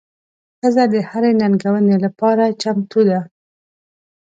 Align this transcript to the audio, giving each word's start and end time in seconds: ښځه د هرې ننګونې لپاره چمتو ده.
ښځه 0.59 0.83
د 0.93 0.95
هرې 1.09 1.31
ننګونې 1.41 1.95
لپاره 2.05 2.43
چمتو 2.61 3.01
ده. 3.09 3.19